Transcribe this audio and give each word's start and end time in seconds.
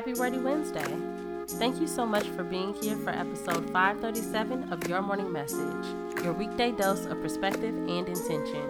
Happy 0.00 0.14
Wordy 0.14 0.38
Wednesday. 0.38 0.96
Thank 1.46 1.78
you 1.78 1.86
so 1.86 2.06
much 2.06 2.26
for 2.28 2.42
being 2.42 2.72
here 2.72 2.96
for 2.96 3.10
episode 3.10 3.68
537 3.68 4.72
of 4.72 4.88
Your 4.88 5.02
Morning 5.02 5.30
Message, 5.30 5.84
your 6.24 6.32
weekday 6.32 6.72
dose 6.72 7.04
of 7.04 7.20
perspective 7.20 7.74
and 7.74 8.08
intention. 8.08 8.62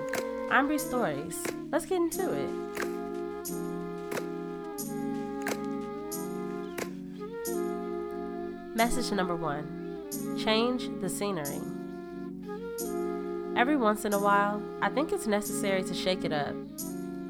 I'm 0.51 0.67
Bree 0.67 0.77
Stories. 0.79 1.41
Let's 1.71 1.87
get 1.87 1.99
into 1.99 2.33
it. 2.33 2.51
Message 8.75 9.13
number 9.13 9.37
one 9.37 10.35
Change 10.37 10.91
the 11.01 11.09
scenery. 11.09 11.61
Every 13.57 13.77
once 13.77 14.05
in 14.05 14.15
a 14.15 14.19
while, 14.19 14.61
I 14.83 14.89
think 14.89 15.13
it's 15.13 15.29
necessary 15.29 15.85
to 15.85 15.95
shake 15.95 16.25
it 16.25 16.33
up, 16.33 16.57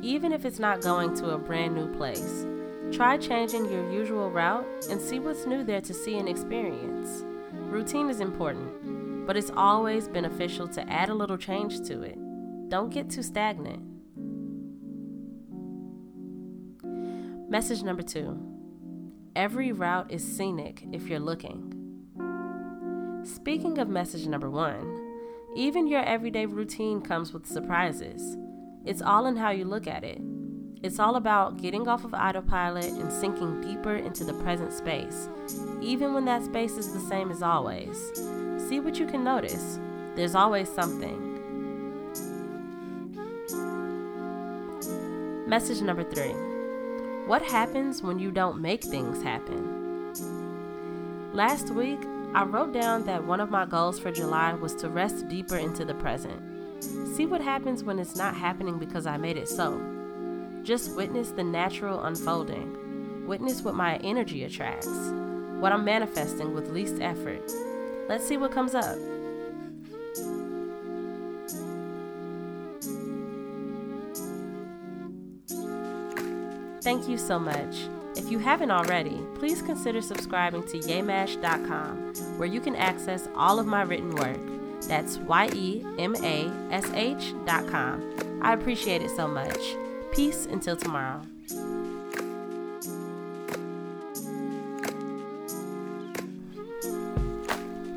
even 0.00 0.32
if 0.32 0.46
it's 0.46 0.58
not 0.58 0.80
going 0.80 1.14
to 1.16 1.32
a 1.32 1.38
brand 1.38 1.74
new 1.74 1.94
place. 1.98 2.46
Try 2.92 3.18
changing 3.18 3.70
your 3.70 3.90
usual 3.92 4.30
route 4.30 4.66
and 4.90 5.00
see 5.00 5.20
what's 5.20 5.46
new 5.46 5.62
there 5.62 5.80
to 5.80 5.94
see 5.94 6.18
and 6.18 6.28
experience. 6.28 7.24
Routine 7.52 8.10
is 8.10 8.20
important, 8.20 9.26
but 9.26 9.36
it's 9.36 9.52
always 9.56 10.08
beneficial 10.08 10.66
to 10.68 10.90
add 10.90 11.08
a 11.08 11.14
little 11.14 11.38
change 11.38 11.82
to 11.88 12.02
it. 12.02 12.18
Don't 12.68 12.90
get 12.90 13.08
too 13.08 13.22
stagnant. 13.22 13.82
Message 17.48 17.82
number 17.82 18.02
two 18.02 18.38
Every 19.36 19.70
route 19.70 20.10
is 20.10 20.36
scenic 20.36 20.84
if 20.92 21.06
you're 21.06 21.20
looking. 21.20 21.76
Speaking 23.22 23.78
of 23.78 23.88
message 23.88 24.26
number 24.26 24.50
one, 24.50 25.00
even 25.54 25.86
your 25.86 26.02
everyday 26.02 26.46
routine 26.46 27.00
comes 27.00 27.32
with 27.32 27.46
surprises. 27.46 28.36
It's 28.84 29.02
all 29.02 29.26
in 29.26 29.36
how 29.36 29.50
you 29.50 29.64
look 29.64 29.86
at 29.86 30.02
it. 30.02 30.20
It's 30.82 30.98
all 30.98 31.16
about 31.16 31.60
getting 31.60 31.86
off 31.88 32.06
of 32.06 32.14
autopilot 32.14 32.86
and 32.86 33.12
sinking 33.12 33.60
deeper 33.60 33.96
into 33.96 34.24
the 34.24 34.32
present 34.32 34.72
space, 34.72 35.28
even 35.82 36.14
when 36.14 36.24
that 36.24 36.42
space 36.42 36.78
is 36.78 36.94
the 36.94 37.00
same 37.00 37.30
as 37.30 37.42
always. 37.42 37.98
See 38.66 38.80
what 38.80 38.98
you 38.98 39.06
can 39.06 39.22
notice. 39.22 39.78
There's 40.16 40.34
always 40.34 40.70
something. 40.70 41.26
Message 45.46 45.82
number 45.82 46.04
three 46.04 46.32
What 47.26 47.42
happens 47.42 48.02
when 48.02 48.18
you 48.18 48.30
don't 48.30 48.62
make 48.62 48.82
things 48.82 49.22
happen? 49.22 50.14
Last 51.34 51.74
week, 51.74 52.00
I 52.32 52.44
wrote 52.44 52.72
down 52.72 53.04
that 53.04 53.26
one 53.26 53.40
of 53.40 53.50
my 53.50 53.66
goals 53.66 53.98
for 53.98 54.10
July 54.10 54.54
was 54.54 54.74
to 54.76 54.88
rest 54.88 55.28
deeper 55.28 55.58
into 55.58 55.84
the 55.84 55.94
present. 55.94 56.40
See 57.14 57.26
what 57.26 57.42
happens 57.42 57.84
when 57.84 57.98
it's 57.98 58.16
not 58.16 58.34
happening 58.34 58.78
because 58.78 59.06
I 59.06 59.18
made 59.18 59.36
it 59.36 59.48
so. 59.48 59.99
Just 60.62 60.94
witness 60.94 61.30
the 61.30 61.44
natural 61.44 62.02
unfolding. 62.02 63.26
Witness 63.26 63.62
what 63.62 63.74
my 63.74 63.96
energy 63.98 64.44
attracts, 64.44 64.88
what 65.58 65.72
I'm 65.72 65.84
manifesting 65.84 66.54
with 66.54 66.70
least 66.70 67.00
effort. 67.00 67.50
Let's 68.08 68.26
see 68.26 68.36
what 68.36 68.52
comes 68.52 68.74
up. 68.74 68.96
Thank 76.82 77.08
you 77.08 77.18
so 77.18 77.38
much. 77.38 77.88
If 78.16 78.30
you 78.30 78.38
haven't 78.38 78.70
already, 78.70 79.20
please 79.36 79.62
consider 79.62 80.02
subscribing 80.02 80.62
to 80.68 80.78
yemash.com, 80.78 82.14
where 82.38 82.48
you 82.48 82.60
can 82.60 82.74
access 82.74 83.28
all 83.36 83.58
of 83.58 83.66
my 83.66 83.82
written 83.82 84.10
work. 84.10 84.40
That's 84.88 85.18
Y 85.18 85.50
E 85.54 85.84
M 85.98 86.16
A 86.16 86.50
S 86.72 86.90
H.com. 86.92 88.40
I 88.42 88.54
appreciate 88.54 89.02
it 89.02 89.10
so 89.14 89.28
much. 89.28 89.76
Peace 90.12 90.46
until 90.46 90.76
tomorrow. 90.76 91.22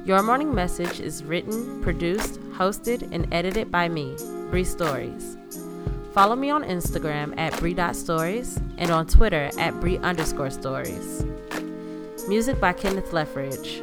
Your 0.06 0.22
Morning 0.22 0.54
Message 0.54 1.00
is 1.00 1.24
written, 1.24 1.82
produced, 1.82 2.40
hosted, 2.52 3.10
and 3.12 3.34
edited 3.34 3.72
by 3.72 3.90
me, 3.90 4.16
Bree 4.52 4.64
Stories. 4.64 5.38
Follow 6.14 6.36
me 6.36 6.52
on 6.52 6.64
Instagram 6.64 7.34
at 7.40 7.58
Bree.stories 7.58 8.60
and 8.78 8.92
on 8.92 9.08
Twitter 9.08 9.50
at 9.58 9.80
Bree 9.80 9.98
underscore 9.98 10.52
stories. 10.52 11.26
Music 12.28 12.60
by 12.60 12.74
Kenneth 12.74 13.12
Leffridge. 13.12 13.82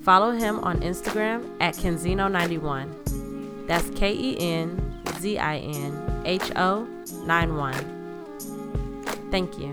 Follow 0.00 0.30
him 0.30 0.60
on 0.60 0.80
Instagram 0.80 1.46
at 1.60 1.74
Kenzinho91. 1.74 3.66
That's 3.66 3.90
K 3.90 4.14
E 4.14 4.38
N 4.38 5.02
Z 5.18 5.38
I 5.38 5.58
N 5.58 6.17
H 6.28 6.52
O 6.56 6.86
91. 7.24 7.72
Thank 9.30 9.58
you. 9.58 9.72